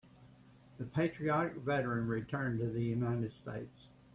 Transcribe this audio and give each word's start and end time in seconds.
The 0.79 0.85
patriotic 0.85 1.57
veteran 1.57 2.07
returned 2.07 2.57
to 2.59 2.65
the 2.65 2.83
United 2.83 3.33
States. 3.35 3.89